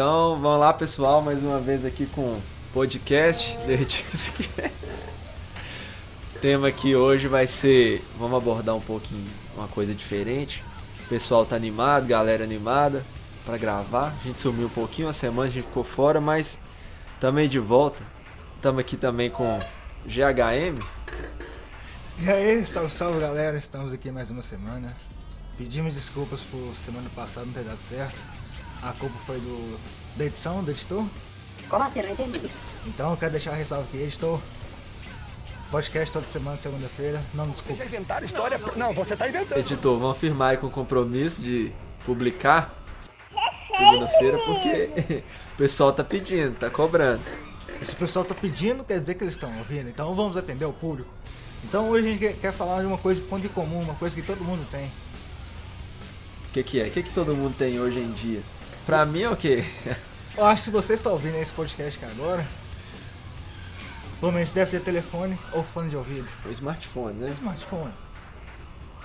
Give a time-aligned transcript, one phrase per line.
[0.00, 2.40] Então, vamos lá, pessoal, mais uma vez aqui com
[2.72, 4.32] podcast Derretice.
[6.34, 10.64] O tema aqui hoje vai ser, vamos abordar um pouquinho uma coisa diferente.
[11.04, 13.04] O pessoal tá animado, galera animada
[13.44, 14.14] para gravar.
[14.18, 16.58] A gente sumiu um pouquinho, uma semana a gente ficou fora, mas
[17.20, 18.02] também de volta.
[18.56, 19.60] Estamos aqui também com
[20.06, 20.82] GHM.
[22.20, 24.96] E aí, salve, salve galera, estamos aqui mais uma semana.
[25.58, 28.24] Pedimos desculpas por semana passada não ter dado certo.
[28.82, 29.78] A culpa foi do
[30.16, 31.04] da edição, do editor.
[31.68, 32.02] Como assim?
[32.02, 32.40] Não entendi.
[32.86, 34.40] Então eu quero deixar a ressalva aqui, editor.
[35.70, 37.22] Podcast toda semana, segunda-feira.
[37.32, 37.84] Não, desculpa.
[37.84, 38.58] inventar história.
[38.76, 39.58] Não, você tá inventando.
[39.58, 41.72] Editor, vamos firmar aí com o compromisso de
[42.04, 42.74] publicar
[43.76, 45.22] segunda-feira, porque
[45.54, 47.22] o pessoal tá pedindo, tá cobrando.
[47.80, 49.88] Se o pessoal tá pedindo, quer dizer que eles estão ouvindo.
[49.88, 51.08] Então vamos atender o público.
[51.62, 54.16] Então hoje a gente quer- falar de uma coisa de ponto em comum, uma coisa
[54.16, 54.86] que todo mundo tem.
[54.86, 56.86] O que, que é?
[56.86, 58.42] O que, que todo mundo tem hoje em dia?
[58.86, 59.64] Pra mim é o quê?
[60.36, 62.44] Eu acho que se você está ouvindo esse podcast aqui agora,
[64.18, 66.28] provavelmente deve ter telefone ou fone de ouvido.
[66.46, 67.30] O smartphone, né?
[67.30, 67.92] smartphone.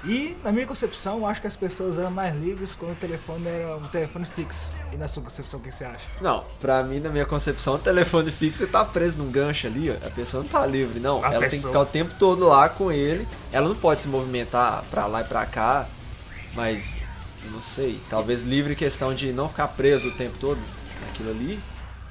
[0.04, 3.48] E, na minha concepção, eu acho que as pessoas eram mais livres quando o telefone
[3.48, 4.70] era um telefone fixo.
[4.94, 6.06] E na sua concepção, o que você acha?
[6.22, 9.96] Não, pra mim, na minha concepção, o telefone fixo tá preso num gancho ali, ó.
[10.08, 11.24] A pessoa não tá livre, não.
[11.26, 13.28] A ela tem que pessoa- ficar o tempo todo lá com ele.
[13.52, 15.88] Ela não pode se movimentar pra lá e pra cá.
[16.54, 17.02] Mas,
[17.52, 18.02] não sei.
[18.10, 20.60] Talvez livre questão de não ficar preso o tempo todo
[21.06, 21.62] naquilo ali.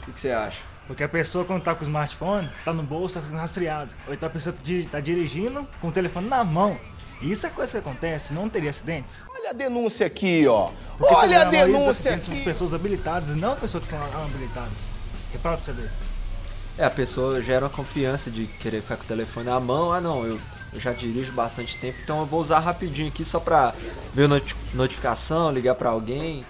[0.03, 0.63] O que, que você acha?
[0.87, 3.93] Porque a pessoa, quando tá com o smartphone, tá no bolso, tá sendo rastreado.
[4.07, 4.55] Ou então a pessoa
[4.91, 6.79] tá dirigindo com o telefone na mão.
[7.23, 9.25] E isso é coisa que acontece, não teria acidentes.
[9.35, 10.71] Olha a denúncia aqui, ó.
[10.99, 12.45] Porque Olha a dos denúncia acidentes são aqui.
[12.45, 14.91] pessoas habilitadas e não pessoas que são habilitadas.
[15.33, 15.91] Repara pra você ver.
[16.77, 19.93] É, a pessoa gera uma confiança de querer ficar com o telefone na mão.
[19.93, 20.39] Ah, não, eu,
[20.75, 23.73] eu já dirijo bastante tempo, então eu vou usar rapidinho aqui só pra
[24.13, 26.45] ver noti- notificação, ligar pra alguém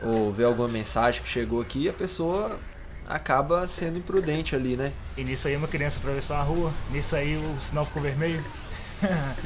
[0.00, 1.80] ou ver alguma mensagem que chegou aqui.
[1.84, 2.58] E a pessoa
[3.06, 4.92] acaba sendo imprudente ali, né?
[5.16, 8.44] E nisso aí uma criança atravessou a rua, nisso aí o sinal ficou vermelho.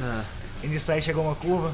[0.01, 0.23] Ah,
[0.63, 1.71] E nisso aí chegou uma curva.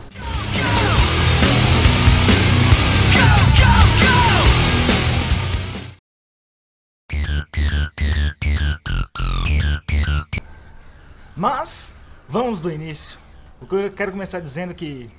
[11.35, 11.97] Mas,
[12.29, 13.17] vamos do início.
[13.61, 15.09] O que eu quero começar dizendo que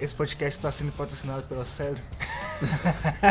[0.00, 2.00] esse podcast está sendo patrocinado pela Cedro.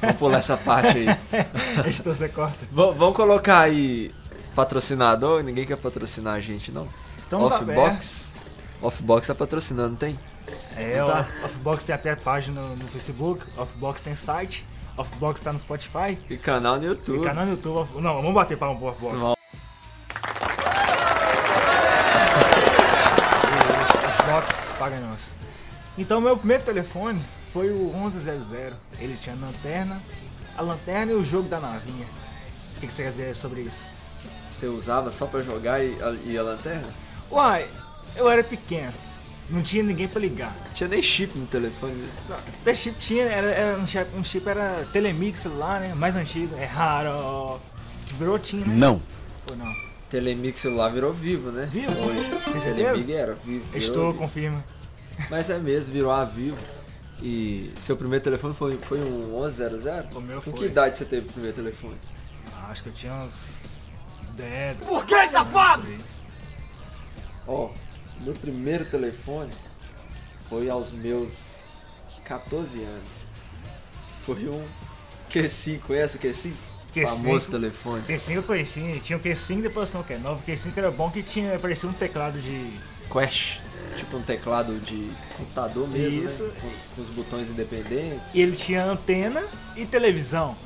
[0.00, 1.06] vamos pular essa parte aí.
[1.86, 2.64] Editor, você corta.
[2.70, 4.12] V- vamos colocar aí
[4.54, 5.42] patrocinador.
[5.42, 6.86] Ninguém quer patrocinar a gente, não.
[7.20, 8.36] Estamos Offbox.
[8.80, 10.18] Offbox tá patrocinando, não tem?
[10.76, 11.26] É, tá.
[11.44, 16.76] Offbox tem até página no Facebook, Offbox tem site, Offbox tá no Spotify, E canal
[16.78, 17.20] no YouTube.
[17.20, 17.88] e canal no YouTube.
[18.02, 19.18] Não, vamos bater palma pro Offbox.
[19.18, 19.34] Vamos.
[24.74, 25.36] Paga nós.
[25.96, 27.20] Então, meu primeiro telefone
[27.52, 28.72] foi o 1100.
[28.98, 30.00] Ele tinha lanterna,
[30.56, 32.06] a lanterna e o jogo da navinha.
[32.76, 33.88] O que, que você quer dizer sobre isso?
[34.48, 35.96] Você usava só pra jogar e,
[36.26, 36.88] e a lanterna?
[37.30, 37.66] Uai,
[38.16, 38.92] eu era pequeno,
[39.48, 40.54] não tinha ninguém pra ligar.
[40.66, 41.92] Não tinha nem chip no telefone.
[41.94, 42.08] né?
[42.60, 45.94] Até chip tinha, era, era um, chip, um chip era Telemix celular, né?
[45.94, 47.60] Mais antigo, é raro.
[48.06, 48.74] Que virou TIM, né?
[48.76, 49.00] Não.
[49.48, 49.72] Ou não?
[50.14, 51.68] Telemix celular virou vivo, né?
[51.72, 51.90] Vivo?
[51.90, 52.62] Hoje.
[52.62, 53.76] Telemig era vivo.
[53.76, 54.18] Estou, vivo.
[54.22, 54.64] confirma.
[55.28, 56.56] Mas é mesmo, virou a vivo.
[57.20, 60.16] E seu primeiro telefone foi, foi um 1100?
[60.16, 60.60] O meu Com foi.
[60.60, 61.96] que idade você teve o primeiro telefone?
[62.52, 63.80] Ah, Acho que eu tinha uns
[64.34, 64.82] 10.
[64.82, 65.84] Por que, safado?
[67.48, 67.70] Ó,
[68.20, 69.50] meu primeiro telefone
[70.48, 71.64] foi aos meus
[72.24, 73.30] 14 anos.
[74.12, 74.64] Foi um
[75.28, 76.52] Q5, conhece o Q5?
[76.94, 77.06] Q5?
[77.06, 78.02] Famoso telefone.
[78.02, 80.34] Q5 eu conheci, tinha o Q5 e depois tinha o Q9.
[80.34, 82.78] O Q5 era bom que tinha, parecia um teclado de.
[83.08, 83.60] Quash,
[83.96, 86.44] tipo um teclado de computador mesmo, Isso.
[86.44, 86.52] né?
[86.60, 88.34] Com, com os botões independentes.
[88.34, 89.44] E ele tinha antena
[89.76, 90.56] e televisão.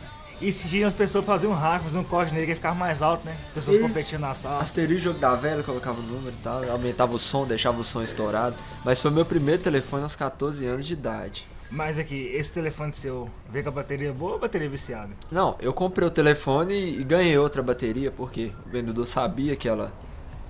[0.41, 3.03] E se tinha as pessoas faziam um hack, faziam um corte nele que ficar mais
[3.03, 3.37] alto, né?
[3.53, 3.89] Pessoas Isso.
[3.89, 4.63] competindo na sala.
[4.63, 8.03] Asterisco jogo da velha, colocava o número e tal, aumentava o som, deixava o som
[8.03, 8.55] estourado.
[8.85, 11.49] Mas foi meu primeiro telefone aos 14 anos de idade.
[11.71, 15.11] Mas aqui, esse telefone seu veio com a bateria boa ou bateria viciada?
[15.31, 19.93] Não, eu comprei o telefone e ganhei outra bateria, porque o vendedor sabia que ela,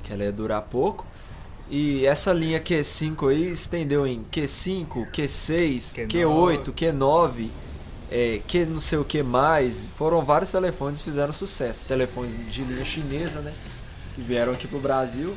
[0.04, 1.04] que ela ia durar pouco.
[1.68, 6.08] E essa linha Q5 aí estendeu em Q5, Q6, Q9.
[6.08, 7.50] Q8, Q9.
[8.10, 9.88] é, que não sei o que mais.
[9.94, 11.84] Foram vários telefones que fizeram sucesso.
[11.84, 13.52] Telefones de linha chinesa, né?
[14.14, 15.36] Que vieram aqui pro Brasil.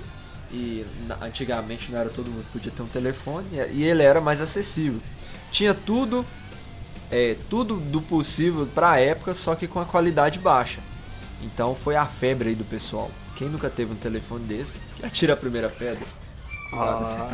[0.53, 0.86] E
[1.21, 3.48] antigamente não era todo mundo que podia ter um telefone.
[3.71, 5.00] E ele era mais acessível.
[5.50, 6.25] Tinha tudo,
[7.09, 10.81] é, tudo do possível pra época, só que com a qualidade baixa.
[11.42, 13.09] Então foi a febre aí do pessoal.
[13.36, 16.06] Quem nunca teve um telefone desse, que atira a primeira pedra.
[16.74, 17.25] Ah, você tá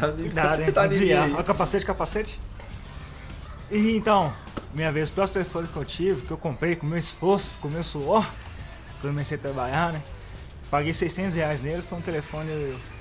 [0.71, 1.33] tá.
[1.33, 2.39] Olha o capacete, capacete.
[3.69, 4.33] E então,
[4.73, 7.67] minha vez, o próximo telefone que eu tive, que eu comprei com meu esforço, com
[7.67, 8.25] meu suor,
[9.01, 10.01] comecei a trabalhar, né?
[10.71, 12.49] Paguei 600 reais nele, foi um telefone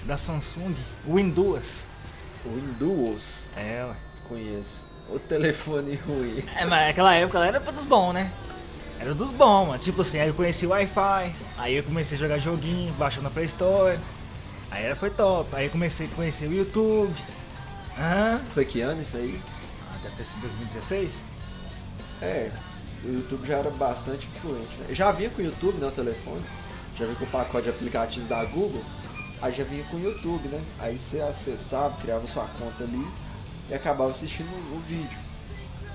[0.06, 0.74] da Samsung,
[1.06, 1.84] Windows.
[2.44, 3.96] O Windows, É, ué.
[4.28, 4.88] conheço.
[5.08, 6.42] O telefone ruim.
[6.56, 8.30] É, mas naquela época ela era dos bons, né?
[8.98, 9.78] Era dos bons, mano.
[9.78, 13.30] Tipo assim, aí eu conheci o Wi-Fi, aí eu comecei a jogar joguinho, baixando na
[13.30, 13.98] Play Store.
[14.70, 15.54] Aí era, foi top.
[15.54, 17.14] Aí eu comecei a conhecer o YouTube.
[17.98, 18.40] Aham.
[18.50, 19.40] Foi que ano isso aí?
[19.92, 21.20] Ah, deve ter sido 2016.
[22.22, 22.50] É,
[23.04, 24.86] o YouTube já era bastante influente, né?
[24.90, 26.42] Já vinha com o YouTube, né, o telefone.
[26.98, 28.82] Já vinha com o pacote de aplicativos da Google.
[29.42, 30.60] Aí já vinha com o YouTube, né?
[30.78, 33.06] Aí você acessava, criava sua conta ali
[33.68, 35.18] e acabava assistindo o vídeo.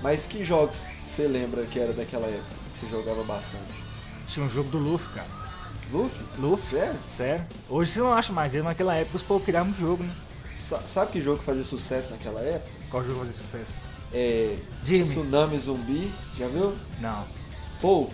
[0.00, 2.54] Mas que jogos você lembra que era daquela época?
[2.72, 3.64] Que você jogava bastante?
[4.26, 5.28] Tinha um jogo do Luffy, cara.
[5.92, 6.24] Luffy?
[6.38, 6.66] Luffy?
[6.66, 6.98] Sério?
[7.06, 7.44] Sério.
[7.68, 10.14] Hoje você não acha mais ele, mas naquela época os povos criavam um jogo, né?
[10.56, 12.70] Sa- sabe que jogo fazia sucesso naquela época?
[12.90, 13.80] Qual jogo fazia sucesso?
[14.12, 14.56] É.
[14.82, 15.08] Diga-me.
[15.08, 16.74] Tsunami Zumbi, já viu?
[17.00, 17.24] Não.
[17.80, 18.08] Pô,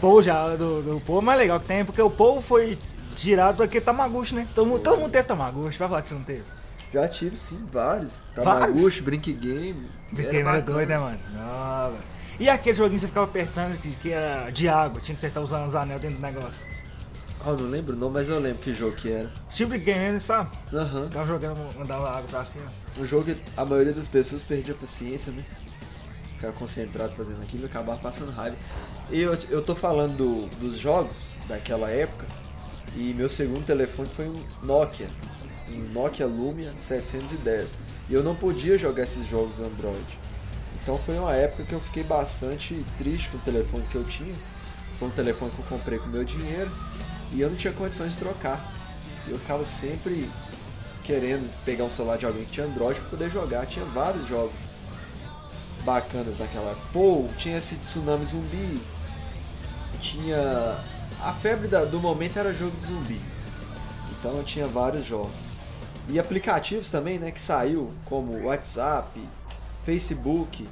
[0.00, 2.78] Pou já, do, do é mais legal que tem, porque o Pou foi
[3.12, 4.46] tirado daquele Tamaguchi, né?
[4.54, 6.44] Todo, mundo- todo mundo teve Tamaguchi, vai falar que você não teve.
[6.92, 8.24] já tive sim, vários.
[8.36, 8.44] Vários?
[8.74, 9.88] Tamaguchi, Brink Game.
[10.10, 10.62] Fiquei era bacana.
[10.62, 11.18] doido, né, mano?
[11.32, 12.02] Não, velho.
[12.40, 15.26] E aquele joguinho que você ficava apertando que, que era de água, tinha que você
[15.28, 16.66] estar usando os anel dentro do negócio.
[17.44, 19.30] Ah, eu não lembro não, mas eu lembro que jogo que era.
[19.50, 20.50] Tipo game, sabe?
[20.72, 21.06] Aham.
[21.06, 22.66] Ficava jogando, mandava água pra cima.
[22.98, 25.44] Um jogo que a maioria das pessoas perdia a paciência, né?
[26.36, 28.56] Ficava concentrado fazendo aquilo e acabava passando raiva.
[29.10, 32.26] E eu, eu tô falando do- dos jogos daquela época.
[32.94, 35.08] E meu segundo telefone foi um Nokia.
[35.68, 37.74] Um Nokia Lumia 710.
[38.08, 40.18] E eu não podia jogar esses jogos Android.
[40.82, 44.34] Então foi uma época que eu fiquei bastante triste com o telefone que eu tinha.
[44.98, 46.70] Foi um telefone que eu comprei com meu dinheiro.
[47.32, 48.72] E eu não tinha condições de trocar.
[49.26, 50.28] Eu ficava sempre
[51.04, 53.64] querendo pegar um celular de alguém que tinha Android para poder jogar.
[53.66, 54.60] Tinha vários jogos
[55.84, 56.86] bacanas naquela época.
[56.92, 58.82] Pô, tinha esse Tsunami Zumbi.
[60.00, 60.76] Tinha.
[61.22, 63.20] A febre da- do momento era jogo de zumbi.
[64.18, 65.58] Então eu tinha vários jogos.
[66.08, 67.30] E aplicativos também, né?
[67.30, 69.20] Que saiu, como WhatsApp,
[69.84, 70.66] Facebook.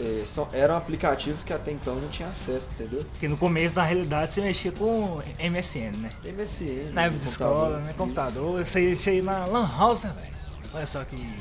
[0.00, 3.04] eh, são, eram aplicativos que até então não tinha acesso, entendeu?
[3.10, 6.08] Porque no começo, na realidade, você mexia com MSN, né?
[6.24, 6.92] MSN.
[6.92, 7.86] Na época de escola, né?
[7.88, 7.98] isso.
[7.98, 10.34] Computador, você ia, você ia na Lan House, né, velho?
[10.72, 11.34] Olha só que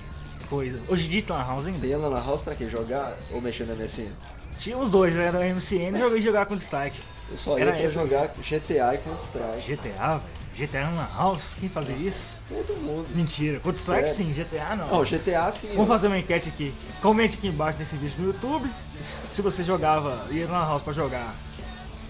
[0.49, 0.79] coisa.
[0.87, 1.77] Hoje em dia tem Lan House ainda.
[1.77, 2.67] Você ia na house pra quê?
[2.67, 4.09] Jogar ou mexer no MSN?
[4.57, 5.25] Tinha os dois, né?
[5.25, 6.99] era o MCN e joguei jogar com destaque.
[7.31, 7.93] Eu só Era ia pra época.
[7.93, 9.75] jogar GTA e Counter-Strike.
[9.75, 10.21] GTA, velho.
[10.57, 11.55] GTA Lan House?
[11.59, 12.41] Quem fazia isso?
[12.49, 13.07] Todo mundo.
[13.13, 13.59] Mentira.
[13.59, 14.33] Counter Strike Sério?
[14.33, 14.87] sim, GTA não.
[14.87, 15.69] Não, GTA sim.
[15.73, 16.73] Vamos fazer uma enquete aqui.
[17.01, 18.67] Comente aqui embaixo nesse vídeo no YouTube
[19.01, 21.35] se você jogava, ia na house pra jogar.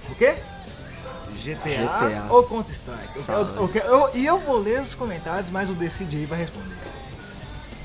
[0.09, 0.35] O quê?
[1.43, 2.25] GTA, GTA.
[2.29, 3.17] ou Counter Strike?
[3.17, 3.49] Sabe.
[4.13, 6.75] E eu vou ler os comentários, mas o Decide aí vai responder.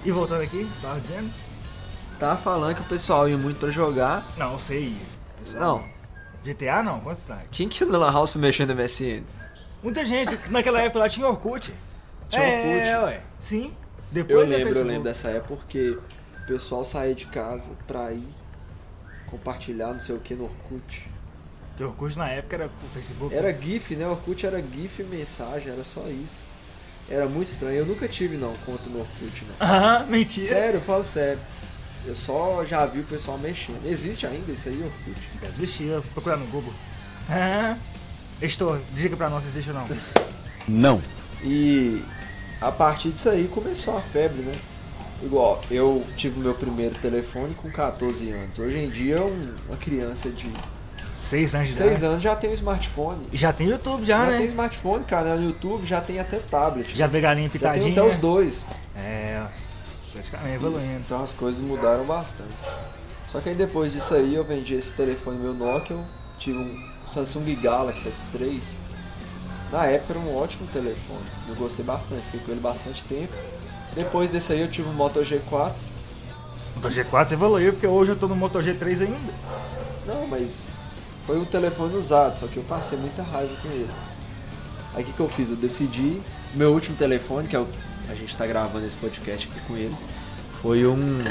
[0.04, 1.30] E voltando aqui, você tava dizendo?
[2.18, 4.24] Tava falando que o pessoal ia muito pra jogar.
[4.36, 4.96] Não, eu sei.
[5.40, 5.60] pessoal.
[5.78, 6.01] Não.
[6.44, 7.48] GTA não, Counter Strike.
[7.50, 9.22] Quem que na Lan House pra mexer no MSN?
[9.82, 11.72] Muita gente, naquela época lá tinha Orkut.
[12.28, 13.04] Tinha É, Orkut?
[13.06, 13.20] ué.
[13.38, 13.72] Sim.
[14.10, 15.98] Depois Eu lembro, eu lembro dessa época porque
[16.42, 18.28] o pessoal saía de casa pra ir
[19.26, 21.10] compartilhar não sei o que no Orkut.
[21.70, 23.34] Porque Orkut na época era o Facebook.
[23.34, 24.06] Era GIF, né?
[24.06, 26.44] Orkut era GIF e mensagem, era só isso.
[27.08, 27.78] Era muito estranho.
[27.78, 29.66] Eu nunca tive não conta no Orkut, não.
[29.66, 30.48] Aham, mentira.
[30.48, 31.40] Sério, eu falo sério.
[32.04, 33.80] Eu só já vi o pessoal mexendo.
[33.86, 35.30] Existe ainda isso aí, Orkut?
[35.40, 36.72] Deve existir, eu vou procurar no Google.
[37.30, 37.78] Aham.
[38.40, 39.86] Estou, diga pra nós se existe ou não.
[40.66, 41.02] Não.
[41.44, 42.02] E
[42.60, 44.52] a partir disso aí começou a febre, né?
[45.22, 48.58] Igual, eu tive o meu primeiro telefone com 14 anos.
[48.58, 50.50] Hoje em dia, um- uma criança de
[51.14, 52.04] Seis anos de 6 idade.
[52.06, 53.28] anos já tem um smartphone.
[53.32, 54.36] Já tem YouTube já, Já né?
[54.38, 56.96] tem smartphone, canal no YouTube, já tem até tablet.
[56.96, 57.84] Já vê galinha Já pitadinha.
[57.84, 58.66] tem até os dois.
[58.96, 59.40] É,
[60.12, 60.98] praticamente evoluindo.
[60.98, 62.54] Então as coisas mudaram bastante.
[63.28, 65.96] Só que aí depois disso aí eu vendi esse telefone meu Nokia,
[66.38, 66.76] tive um
[67.06, 68.60] Samsung Galaxy S3.
[69.70, 73.32] Na época era um ótimo telefone, eu gostei bastante, fiquei com ele bastante tempo.
[73.94, 75.72] Depois desse aí eu tive um Moto G4.
[76.76, 79.32] Moto G4 evoluiu, porque hoje eu tô no Moto G3 ainda.
[80.06, 80.80] Não, mas
[81.26, 83.90] foi um telefone usado, só que eu passei muita raiva com ele.
[84.94, 85.50] Aí o que, que eu fiz?
[85.50, 86.20] Eu decidi,
[86.54, 87.68] meu último telefone, que é o
[88.08, 89.94] a gente tá gravando esse podcast aqui com ele,
[90.60, 91.22] foi um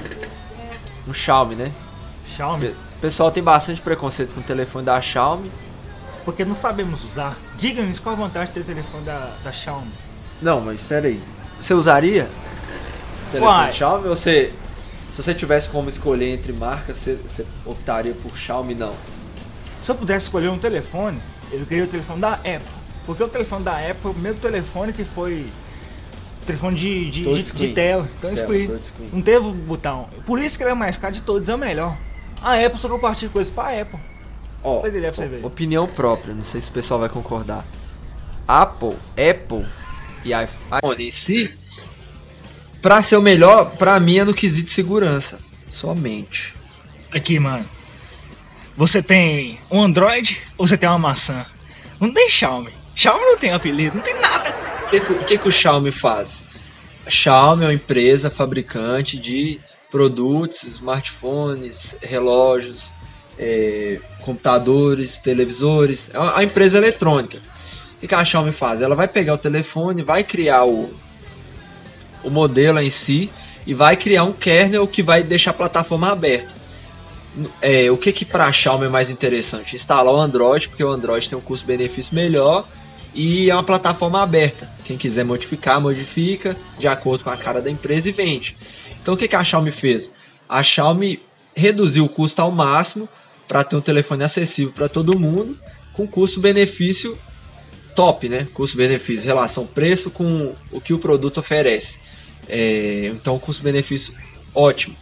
[1.07, 1.71] um Xiaomi, né?
[2.25, 2.75] Xiaomi.
[2.99, 5.51] pessoal tem bastante preconceito com o telefone da Xiaomi.
[6.23, 7.35] Porque não sabemos usar.
[7.57, 9.91] Diga-nos qual a vantagem de ter telefone da, da Xiaomi.
[10.41, 11.21] Não, mas espera aí.
[11.59, 12.29] Você usaria
[13.27, 13.71] o telefone Uai.
[13.71, 14.53] Xiaomi ou você...
[15.09, 18.93] Se você tivesse como escolher entre marcas, você, você optaria por Xiaomi não?
[19.81, 21.19] Se eu pudesse escolher um telefone,
[21.51, 22.81] eu queria o telefone da Apple.
[23.05, 25.47] Porque o telefone da Apple foi o primeiro telefone que foi.
[26.45, 28.09] Telefone de, de, de, de tela.
[28.17, 28.67] Então escolhi.
[28.67, 29.09] touchscreen.
[29.13, 30.09] Não teve o botão.
[30.25, 31.95] Por isso que ele é mais caro de todos, é o melhor.
[32.41, 33.99] A Apple só compartilha coisas pra Apple.
[34.63, 35.43] Ó, ver.
[35.43, 37.65] opinião própria, não sei se o pessoal vai concordar.
[38.47, 39.65] Apple, Apple
[40.23, 41.53] e iPhone em si,
[42.81, 45.37] pra ser o melhor, pra mim é no quesito de segurança.
[45.71, 46.53] Somente.
[47.11, 47.67] Aqui, mano.
[48.77, 51.45] Você tem um Android ou você tem uma maçã?
[51.99, 52.71] Não tem Xiaomi.
[52.95, 54.70] Xiaomi não tem apelido, não tem nada.
[54.91, 56.43] Que, que, que o Xiaomi faz?
[57.05, 59.57] A Xiaomi é uma empresa fabricante de
[59.89, 62.77] produtos, smartphones, relógios,
[63.39, 66.09] é, computadores, televisores.
[66.13, 67.37] É uma, uma empresa eletrônica.
[67.37, 68.81] O que, que a Xiaomi faz?
[68.81, 70.93] Ela vai pegar o telefone, vai criar o,
[72.21, 73.29] o modelo em si
[73.65, 76.51] e vai criar um kernel que vai deixar a plataforma aberta.
[77.61, 79.73] É, o que que para a Xiaomi é mais interessante?
[79.73, 82.67] Instalar o Android, porque o Android tem um custo-benefício melhor
[83.13, 84.69] e é uma plataforma aberta.
[84.85, 88.55] Quem quiser modificar, modifica de acordo com a cara da empresa e vende.
[89.01, 90.09] Então o que, que a Xiaomi fez?
[90.47, 91.21] A Xiaomi
[91.55, 93.07] reduziu o custo ao máximo
[93.47, 95.57] para ter um telefone acessível para todo mundo,
[95.93, 97.17] com custo-benefício
[97.95, 98.47] top, né?
[98.53, 101.97] Custo-benefício, relação preço com o que o produto oferece.
[102.47, 104.13] É, então custo-benefício
[104.55, 104.95] ótimo.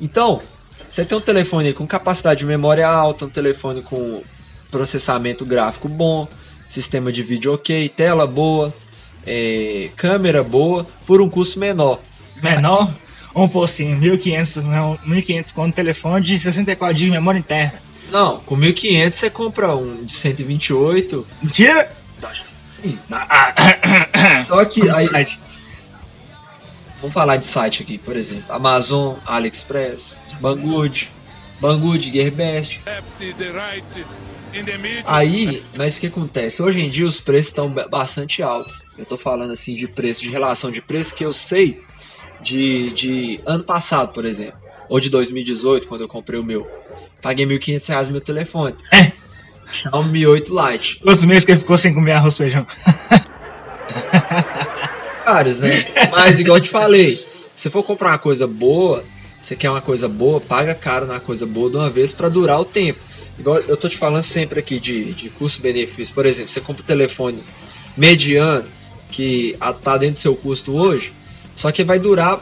[0.00, 0.40] Então,
[0.88, 4.22] você tem um telefone com capacidade de memória alta, um telefone com
[4.70, 6.28] processamento gráfico bom,
[6.70, 8.72] sistema de vídeo ok, tela boa,
[9.26, 12.00] é, câmera boa, por um custo menor.
[12.42, 12.94] Menor?
[13.34, 17.78] Vamos pôr assim, 1.500 não, 1.500 com um telefone de 64 GB de memória interna.
[18.10, 21.26] Não, com 1.500 você compra um de 128.
[21.42, 21.92] Mentira!
[22.80, 22.98] Sim.
[23.10, 25.38] Ah, Só que aí, site.
[27.00, 31.08] vamos falar de site aqui, por exemplo, Amazon, AliExpress, Banggood,
[31.60, 32.80] Banggood, Gearbest.
[32.86, 33.84] left, the right.
[35.06, 36.62] Aí, mas o que acontece?
[36.62, 38.74] Hoje em dia os preços estão ba- bastante altos.
[38.96, 41.80] Eu tô falando assim de preço, de relação de preço que eu sei
[42.42, 44.58] de, de ano passado, por exemplo.
[44.88, 46.66] Ou de 2018, quando eu comprei o meu.
[47.20, 48.74] Paguei 1.500 reais no meu telefone.
[48.92, 49.12] É.
[49.70, 50.98] Xiaomi Mi 8 Lite.
[51.04, 52.66] Os meses que ele ficou sem comer arroz e feijão.
[55.24, 55.86] Caros, né?
[56.10, 59.04] Mas igual eu te falei, se for comprar uma coisa boa,
[59.42, 62.58] você quer uma coisa boa, paga caro na coisa boa de uma vez pra durar
[62.60, 62.98] o tempo.
[63.38, 66.14] Igual eu tô te falando sempre aqui de, de custo-benefício.
[66.14, 67.42] Por exemplo, você compra um telefone
[67.96, 68.64] mediano
[69.10, 71.12] que tá dentro do seu custo hoje,
[71.56, 72.40] só que vai durar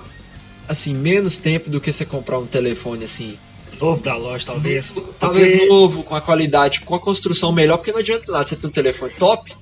[0.68, 3.36] assim menos tempo do que você comprar um telefone assim
[3.80, 4.86] Novo da loja, talvez.
[5.20, 8.56] talvez Porque- novo, com a qualidade, com a construção melhor, porque não adianta nada você
[8.56, 9.52] ter um telefone top,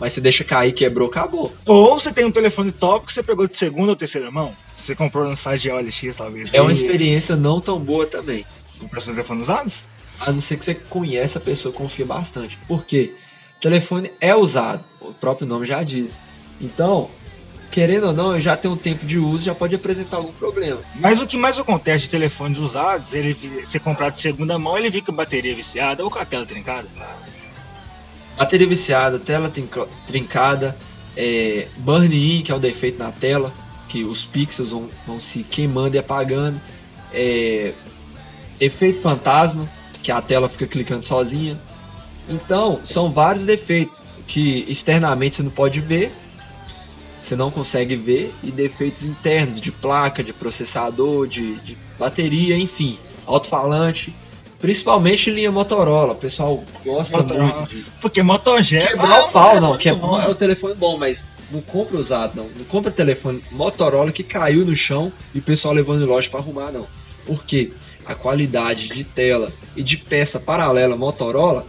[0.00, 1.52] mas você deixa cair, quebrou, acabou.
[1.66, 4.54] Ou você tem um telefone top que você pegou de segunda ou terceira mão.
[4.78, 6.48] Você comprou no site de OLX, talvez.
[6.54, 8.46] É uma experiência não tão boa também.
[8.80, 9.74] Comprou seus telefones usados?
[10.20, 12.58] A não ser que você conheça a pessoa, confia bastante.
[12.66, 13.14] Por quê?
[13.56, 16.10] O telefone é usado, o próprio nome já diz.
[16.60, 17.08] Então,
[17.70, 20.80] querendo ou não, já tem um tempo de uso, já pode apresentar algum problema.
[20.96, 23.34] Mas o que mais acontece de telefones usados, ele
[23.70, 26.46] ser comprado de segunda mão, ele fica com a bateria viciada ou com a tela
[26.46, 26.88] trincada.
[28.36, 30.76] Bateria viciada, tela trinca- trincada,
[31.16, 33.52] é, burn-in, que é o defeito na tela,
[33.88, 36.60] que os pixels vão, vão se queimando e apagando.
[37.12, 37.72] É,
[38.60, 39.68] efeito fantasma,
[40.02, 41.56] que a tela fica clicando sozinha.
[42.28, 46.12] Então, são vários defeitos que externamente você não pode ver,
[47.22, 52.98] você não consegue ver, e defeitos internos de placa, de processador, de, de bateria, enfim,
[53.26, 54.14] alto-falante.
[54.58, 57.44] Principalmente linha Motorola, o pessoal gosta Motorola.
[57.44, 59.68] muito de Porque Moto G é Quebrar o pau, não.
[59.68, 60.20] muito Que é, bom.
[60.20, 61.18] é o telefone bom, mas
[61.50, 62.48] não compra usado, não.
[62.56, 66.40] Não compra telefone Motorola que caiu no chão e o pessoal levando em loja pra
[66.40, 66.86] arrumar, não.
[67.24, 67.70] Por quê?
[68.08, 71.66] A qualidade de tela e de peça paralela Motorola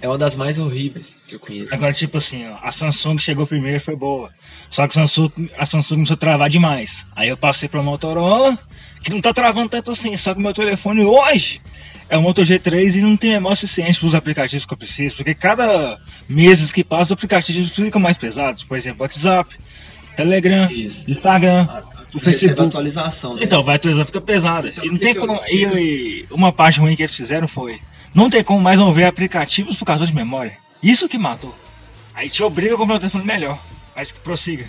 [0.00, 1.72] é uma das mais horríveis que eu conheço.
[1.72, 4.30] Agora, tipo assim, ó, a Samsung chegou primeiro e foi boa.
[4.68, 7.04] Só que a Samsung, a Samsung começou a travar demais.
[7.14, 8.58] Aí eu passei pra Motorola,
[9.02, 10.16] que não tá travando tanto assim.
[10.16, 11.60] Só que meu telefone hoje
[12.08, 15.16] é o Moto G3 e não tem memória suficiente para os aplicativos que eu preciso.
[15.16, 18.64] Porque cada meses que passa, os aplicativos ficam mais pesados.
[18.64, 19.54] Por exemplo, WhatsApp,
[20.16, 21.08] Telegram, Isso.
[21.08, 21.68] Instagram,
[22.14, 22.68] o Facebook.
[22.68, 23.40] atualização, né?
[23.44, 24.68] Então, vai atualizar, fica pesada.
[24.68, 25.40] Então, e não tem eu- como.
[25.48, 27.80] E, e uma parte ruim que eles fizeram foi:
[28.14, 30.56] não tem como mais não ver aplicativos por causa de memória.
[30.82, 31.54] Isso que matou.
[32.14, 33.58] Aí te obriga a comprar um telefone melhor.
[33.94, 34.68] Mas que prossiga.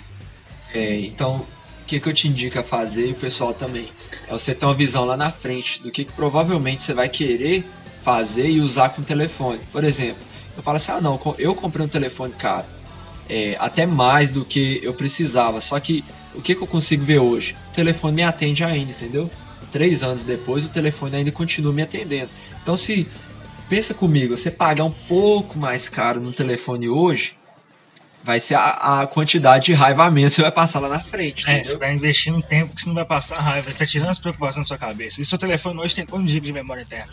[0.74, 1.36] É, então,
[1.82, 3.86] o que, que eu te indico a fazer e o pessoal também?
[4.28, 7.64] É você ter uma visão lá na frente do que, que provavelmente você vai querer
[8.04, 9.60] fazer e usar com o telefone.
[9.72, 10.18] Por exemplo,
[10.56, 12.66] eu falo assim, ah não, eu comprei um telefone caro,
[13.28, 17.18] é, até mais do que eu precisava, só que o que, que eu consigo ver
[17.18, 17.54] hoje?
[17.72, 19.30] O telefone me atende ainda, entendeu?
[19.72, 22.30] Três anos depois o telefone ainda continua me atendendo.
[22.62, 23.06] Então se
[23.68, 27.34] pensa comigo, você pagar um pouco mais caro no telefone hoje,
[28.22, 31.00] vai ser a, a quantidade de raiva a menos que você vai passar lá na
[31.00, 31.48] frente.
[31.48, 34.10] É, você vai investir um tempo que você não vai passar raiva, você tá tirando
[34.10, 35.20] as preocupações da sua cabeça.
[35.20, 37.12] E seu telefone hoje tem quantos GB de memória interna?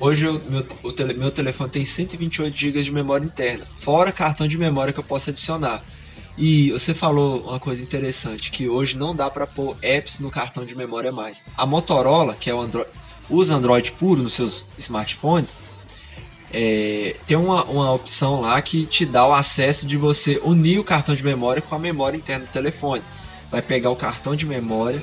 [0.00, 4.48] Hoje eu, meu, o tele, meu telefone tem 128 GB de memória interna, fora cartão
[4.48, 5.82] de memória que eu posso adicionar.
[6.36, 10.64] E você falou uma coisa interessante, que hoje não dá para pôr apps no cartão
[10.64, 11.40] de memória mais.
[11.56, 12.90] A Motorola, que é o Android,
[13.30, 15.48] usa Android puro nos seus smartphones,
[16.52, 20.84] é, tem uma, uma opção lá que te dá o acesso de você unir o
[20.84, 23.02] cartão de memória com a memória interna do telefone.
[23.50, 25.02] Vai pegar o cartão de memória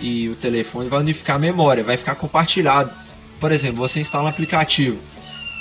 [0.00, 2.90] e o telefone vai unificar a memória, vai ficar compartilhado.
[3.38, 5.00] Por exemplo, você instala um aplicativo,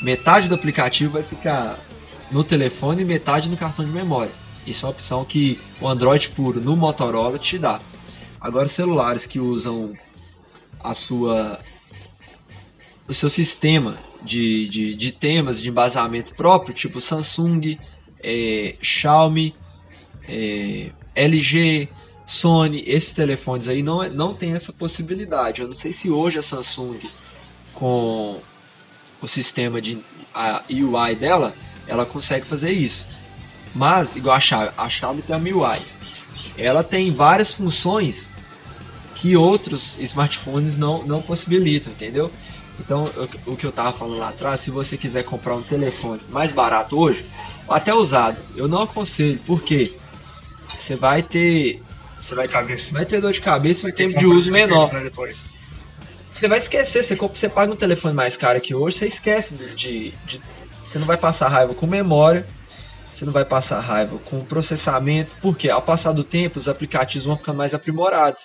[0.01, 1.77] metade do aplicativo vai ficar
[2.31, 4.42] no telefone e metade no cartão de memória.
[4.65, 7.79] Isso é uma opção que o Android puro no Motorola te dá.
[8.39, 9.93] Agora, celulares que usam
[10.79, 11.59] a sua
[13.07, 17.77] o seu sistema de, de, de temas de embasamento próprio, tipo Samsung,
[18.23, 19.53] é, Xiaomi,
[20.27, 21.89] é, LG,
[22.25, 25.61] Sony, esses telefones aí não, não tem essa possibilidade.
[25.61, 26.99] Eu não sei se hoje a Samsung,
[27.73, 28.39] com
[29.21, 29.99] o sistema de
[30.33, 31.53] a UI dela,
[31.87, 33.05] ela consegue fazer isso.
[33.73, 35.81] Mas, igual a Xiaomi, a Xiaomi tem a MIUI.
[36.57, 38.29] Ela tem várias funções
[39.15, 42.31] que outros smartphones não, não possibilitam, entendeu?
[42.79, 43.09] Então,
[43.45, 46.99] o que eu tava falando lá atrás, se você quiser comprar um telefone mais barato
[46.99, 47.25] hoje,
[47.69, 49.93] até usado, eu não aconselho, porque
[50.77, 51.81] você vai ter.
[52.21, 54.89] Você vai, vai ter dor de cabeça vai ter de uso menor.
[56.31, 59.53] Você vai esquecer, você, compra, você paga um telefone mais caro que hoje, você esquece
[59.55, 60.41] de, de.
[60.83, 62.45] Você não vai passar raiva com memória,
[63.15, 67.37] você não vai passar raiva com processamento, porque ao passar do tempo os aplicativos vão
[67.37, 68.43] ficando mais aprimorados.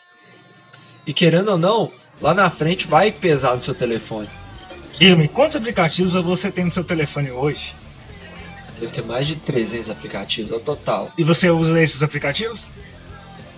[1.07, 4.29] E querendo ou não, lá na frente vai pesar no seu telefone.
[4.99, 7.73] Guilherme, quantos aplicativos você tem no seu telefone hoje?
[8.79, 11.11] Deve ter mais de 300 aplicativos ao total.
[11.17, 12.61] E você usa esses aplicativos?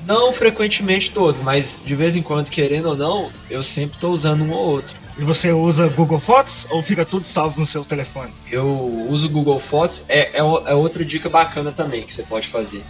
[0.06, 4.42] Não frequentemente todos, mas de vez em quando, querendo ou não, eu sempre estou usando
[4.42, 4.99] um ou outro.
[5.18, 8.32] E você usa Google Fotos ou fica tudo salvo no seu telefone?
[8.50, 8.66] Eu
[9.08, 12.82] uso Google Fotos, é, é, é outra dica bacana também que você pode fazer.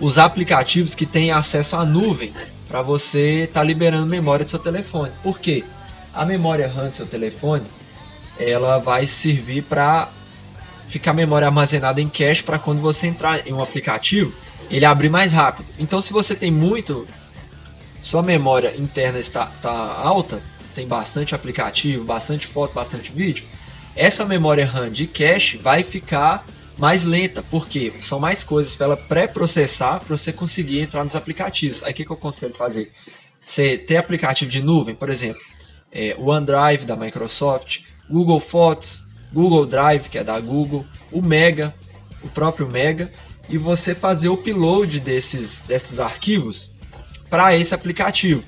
[0.00, 2.32] Usar aplicativos que têm acesso à nuvem
[2.68, 5.10] para você estar tá liberando memória do seu telefone.
[5.22, 5.64] Por quê?
[6.12, 7.64] A memória RAM do seu telefone,
[8.38, 10.08] ela vai servir para
[10.88, 14.32] ficar a memória armazenada em cache para quando você entrar em um aplicativo,
[14.70, 15.66] ele abrir mais rápido.
[15.78, 17.06] Então, se você tem muito,
[18.02, 20.40] sua memória interna está, está alta,
[20.78, 23.44] tem bastante aplicativo, bastante foto, bastante vídeo,
[23.96, 26.46] essa memória RAM de cache vai ficar
[26.78, 31.82] mais lenta, porque são mais coisas para ela pré-processar para você conseguir entrar nos aplicativos.
[31.82, 32.92] Aí o que, que eu consigo fazer?
[33.44, 35.40] Você ter aplicativo de nuvem, por exemplo,
[35.90, 41.74] é, o OneDrive da Microsoft, Google Fotos, Google Drive, que é da Google, o Mega,
[42.22, 43.10] o próprio Mega,
[43.48, 46.70] e você fazer o upload desses, desses arquivos
[47.28, 48.44] para esse aplicativo.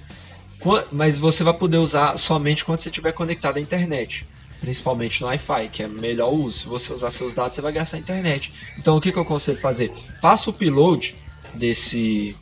[0.92, 4.26] Mas você vai poder usar somente quando você estiver conectado à internet
[4.60, 6.60] principalmente no Wi-Fi, que é melhor uso.
[6.60, 8.52] Se você usar seus dados, você vai gastar a internet.
[8.78, 9.90] Então, o que, que eu aconselho fazer?
[10.20, 11.16] Faça o upload
[11.54, 12.36] desse,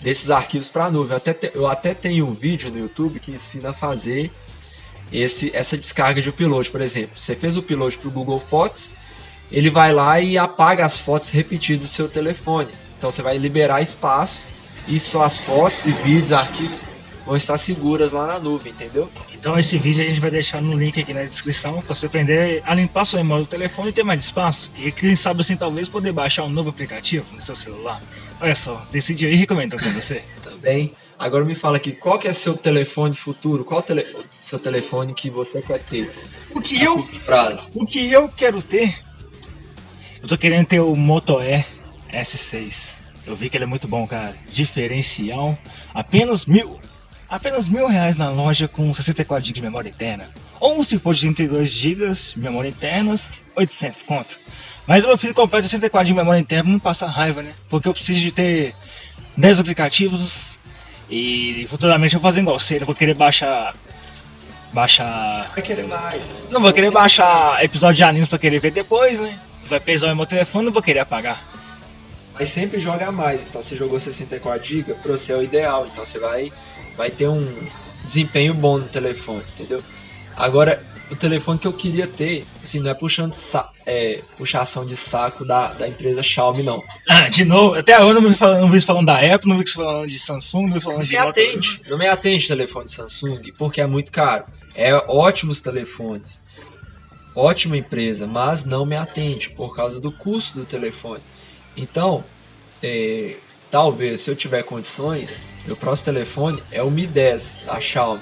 [0.00, 1.10] desses arquivos para a nuvem.
[1.10, 4.30] Eu até, te, eu até tenho um vídeo no YouTube que ensina a fazer
[5.12, 6.70] esse, essa descarga de upload.
[6.70, 8.86] Por exemplo, você fez o upload para o Google Fotos,
[9.50, 12.68] ele vai lá e apaga as fotos repetidas do seu telefone.
[12.96, 14.38] Então, você vai liberar espaço
[14.86, 16.78] e só as fotos e vídeos, arquivos
[17.24, 19.10] vão estar seguras lá na nuvem, entendeu?
[19.32, 22.62] Então esse vídeo a gente vai deixar no link aqui na descrição para você aprender
[22.64, 24.70] a limpar sua memória do telefone e ter mais espaço.
[24.78, 28.00] E quem sabe assim talvez poder baixar um novo aplicativo no seu celular.
[28.40, 30.22] Olha só, decidi aí recomendando para você.
[30.44, 30.92] Também.
[31.18, 33.64] Agora me fala aqui, qual que é seu telefone futuro?
[33.64, 34.04] Qual tele...
[34.42, 36.12] seu telefone que você quer ter?
[36.50, 37.06] O que eu
[37.74, 38.98] O que eu quero ter?
[40.20, 41.64] Eu tô querendo ter o Moto E
[42.12, 42.94] S6.
[43.26, 44.36] Eu vi que ele é muito bom, cara.
[44.52, 45.56] Diferencial,
[45.94, 46.78] apenas mil
[47.34, 50.28] apenas mil reais na loja com 64 GB de memória interna.
[50.60, 53.18] Ou se for de 32 GB de memória interna,
[53.56, 54.38] 800 conto.
[54.86, 57.52] Mas eu prefiro comprar 64 de memória interna não passar raiva, né?
[57.68, 58.74] Porque eu preciso de ter
[59.36, 60.54] 10 aplicativos
[61.10, 63.74] e futuramente eu vou fazer igual você, eu vou querer baixar.
[64.72, 65.50] Baixar.
[65.54, 66.20] Vai querer mais.
[66.50, 69.38] Não vou querer baixar episódio de animes pra querer ver depois, né?
[69.68, 71.40] Vai pesar o meu telefone, não vou querer apagar.
[72.38, 73.40] mas sempre joga mais.
[73.42, 75.86] Então você jogou 64 GB, para você é o ideal.
[75.86, 76.52] Então você vai,
[76.96, 77.68] vai ter um
[78.04, 79.82] desempenho bom no telefone, entendeu?
[80.36, 83.34] Agora, o telefone que eu queria ter, assim, não é puxando
[83.86, 86.82] é, puxação de saco da, da empresa Xiaomi, não.
[87.08, 89.58] Ah, de novo, até agora eu não vi falando, não vi falando da Apple, não
[89.58, 92.88] vi falando de Samsung, não vi falando Não de me atende, não me atende telefone
[92.88, 94.44] Samsung, porque é muito caro.
[94.74, 96.40] É ótimos telefones,
[97.34, 101.20] ótima empresa, mas não me atende por causa do custo do telefone.
[101.76, 102.24] Então,
[102.82, 103.36] é,
[103.74, 105.28] talvez se eu tiver condições,
[105.66, 108.20] meu próximo telefone é o Mi 10 da Xiaomi,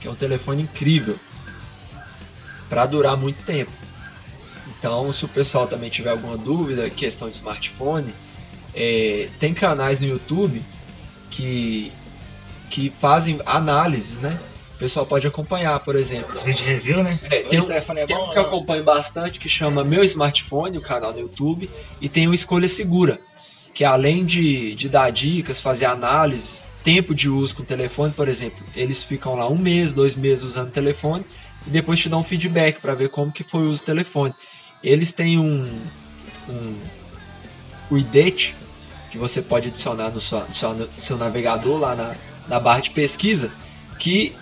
[0.00, 1.16] que é um telefone incrível
[2.68, 3.70] para durar muito tempo.
[4.66, 8.12] Então, se o pessoal também tiver alguma dúvida, questão de smartphone,
[8.74, 10.60] é, tem canais no YouTube
[11.30, 11.92] que,
[12.68, 14.40] que fazem análises, né?
[14.74, 16.40] O pessoal pode acompanhar, por exemplo.
[16.40, 17.20] Vídeo review, né?
[17.30, 20.78] É, tem um, é tem bom, um que eu acompanho bastante que chama Meu Smartphone,
[20.78, 23.20] o canal no YouTube, e tem o Escolha Segura,
[23.74, 26.48] que além de, de dar dicas, fazer análise,
[26.84, 30.44] tempo de uso com o telefone, por exemplo, eles ficam lá um mês, dois meses
[30.44, 31.24] usando o telefone
[31.66, 34.34] e depois te dão um feedback para ver como que foi o uso do telefone.
[34.82, 35.70] Eles têm um,
[36.48, 36.80] um
[37.90, 38.54] o IDET
[39.10, 42.14] que você pode adicionar no seu, no seu, navegador lá na,
[42.48, 43.50] na barra de pesquisa,
[43.98, 44.34] que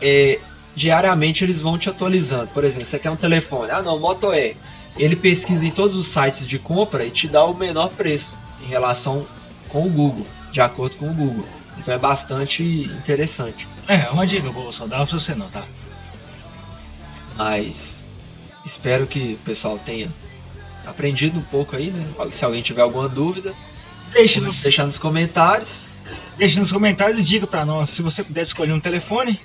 [0.00, 0.38] é,
[0.76, 2.48] diariamente eles vão te atualizando.
[2.48, 4.54] Por exemplo, você quer um telefone, ah não, Moto E.
[4.96, 8.66] Ele pesquisa em todos os sites de compra e te dá o menor preço em
[8.66, 9.26] relação
[9.68, 11.46] com o Google, de acordo com o Google.
[11.78, 13.66] Então é bastante interessante.
[13.86, 15.62] É, uma dica boa, só dá pra você não, tá?
[17.36, 18.02] Mas
[18.66, 20.08] espero que o pessoal tenha
[20.86, 22.04] aprendido um pouco aí, né?
[22.32, 23.54] Se alguém tiver alguma dúvida,
[24.12, 25.68] Deixe nos, deixar nos comentários.
[26.36, 29.38] deixe nos comentários e diga pra nós se você puder escolher um telefone.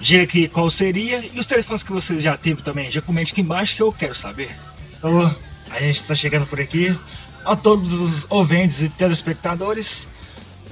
[0.00, 2.90] Diga aqui qual seria e os telefones que você já teve também.
[2.90, 4.50] Já comente aqui embaixo que eu quero saber.
[4.98, 5.34] Então,
[5.70, 6.96] a gente está chegando por aqui.
[7.44, 10.06] A todos os ouvintes e telespectadores,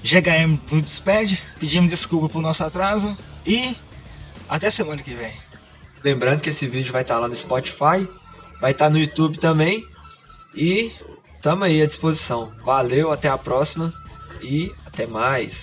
[0.04, 1.40] GHM nos despede.
[1.59, 3.74] Pedimos desculpa por nosso atraso e
[4.48, 5.33] até semana que vem.
[6.02, 8.09] Lembrando que esse vídeo vai estar lá no Spotify,
[8.61, 9.85] vai estar no YouTube também.
[10.54, 10.92] E
[11.42, 12.52] tamo aí à disposição.
[12.64, 13.92] Valeu, até a próxima
[14.40, 15.54] e até mais.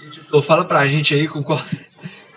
[0.00, 1.62] Editor, fala pra gente aí com qual...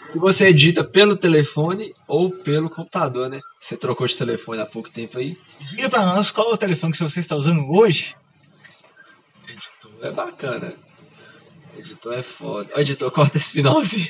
[0.07, 3.41] se você edita pelo telefone ou pelo computador, né?
[3.59, 5.37] Você trocou de telefone há pouco tempo aí.
[5.61, 8.15] Diga pra nós qual é o telefone que você está usando hoje.
[9.47, 10.73] Editor é bacana.
[11.77, 12.69] Editor é foda.
[12.75, 14.07] Ó, Editor, corta esse finalzinho.